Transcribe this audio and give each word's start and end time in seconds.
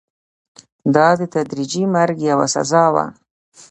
دا 0.95 1.07
د 1.19 1.21
تدریجي 1.33 1.83
مرګ 1.95 2.17
یوه 2.29 2.47
سزا 2.55 2.85
وه. 2.93 3.05